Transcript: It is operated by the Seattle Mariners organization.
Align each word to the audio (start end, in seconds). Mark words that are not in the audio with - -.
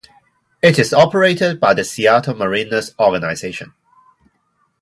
It 0.63 0.79
is 0.79 0.95
operated 0.95 1.59
by 1.59 1.75
the 1.75 1.83
Seattle 1.83 2.33
Mariners 2.33 2.95
organization. 2.97 3.75